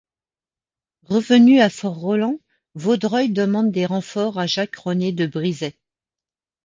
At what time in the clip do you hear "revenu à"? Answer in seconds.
1.03-1.69